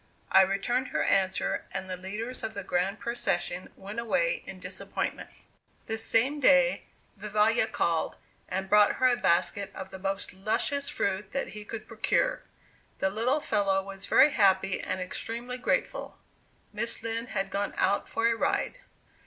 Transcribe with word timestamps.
I 0.31 0.41
returned 0.41 0.87
her 0.87 1.03
answer, 1.03 1.65
and 1.75 1.87
the 1.87 1.95
leaders 1.95 2.41
of 2.43 2.55
the 2.55 2.63
grand 2.63 2.99
procession 2.99 3.69
went 3.75 3.99
away 3.99 4.41
in 4.47 4.59
disappointment. 4.59 5.29
The 5.85 5.95
same 5.99 6.39
day 6.39 6.85
Vivalla 7.19 7.71
called, 7.71 8.15
and 8.49 8.67
brought 8.67 8.93
her 8.93 9.05
a 9.07 9.15
basket 9.15 9.69
of 9.75 9.89
the 9.91 9.99
most 9.99 10.33
luscious 10.33 10.89
fruit 10.89 11.33
that 11.33 11.49
he 11.49 11.63
could 11.63 11.87
procure. 11.87 12.41
The 12.97 13.11
little 13.11 13.41
fellow 13.41 13.83
was 13.83 14.07
very 14.07 14.31
happy 14.31 14.79
and 14.81 14.99
extremely 14.99 15.59
grateful. 15.59 16.17
Miss 16.73 17.03
Lind 17.03 17.27
had 17.27 17.51
gone 17.51 17.75
out 17.77 18.09
for 18.09 18.27
a 18.27 18.33
ride. 18.35 18.79